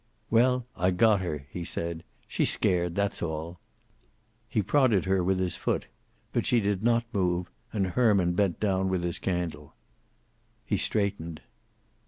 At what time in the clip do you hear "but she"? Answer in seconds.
6.33-6.59